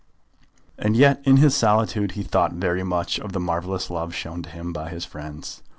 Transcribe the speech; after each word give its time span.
And 0.79 0.97
yet 0.97 1.21
in 1.27 1.37
his 1.37 1.55
solitude 1.55 2.13
he 2.13 2.23
thought 2.23 2.53
very 2.53 2.81
much 2.83 3.19
of 3.19 3.33
the 3.33 3.39
marvellous 3.39 3.91
love 3.91 4.15
shown 4.15 4.41
to 4.41 4.49
him 4.49 4.73
by 4.73 4.89
his 4.89 5.05
friends. 5.05 5.61